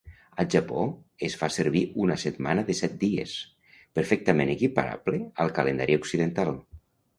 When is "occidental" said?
6.03-6.55